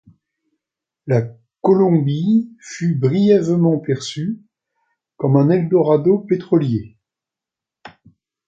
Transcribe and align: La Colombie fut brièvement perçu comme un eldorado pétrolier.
La 1.05 1.21
Colombie 1.61 2.49
fut 2.59 2.95
brièvement 2.95 3.77
perçu 3.77 4.41
comme 5.15 5.35
un 5.35 5.51
eldorado 5.51 6.17
pétrolier. 6.17 6.97